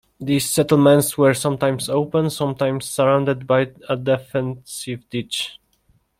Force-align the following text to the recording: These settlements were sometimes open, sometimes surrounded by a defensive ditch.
These 0.19 0.49
settlements 0.49 1.15
were 1.15 1.35
sometimes 1.35 1.87
open, 1.87 2.31
sometimes 2.31 2.85
surrounded 2.89 3.45
by 3.45 3.71
a 3.87 3.95
defensive 3.95 5.07
ditch. 5.11 5.59